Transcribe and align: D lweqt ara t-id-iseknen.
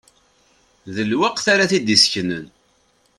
D 0.95 0.97
lweqt 1.09 1.45
ara 1.53 1.69
t-id-iseknen. 1.71 2.45